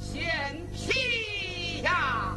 [0.00, 2.36] 先劈呀！